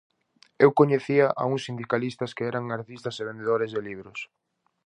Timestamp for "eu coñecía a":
0.63-1.43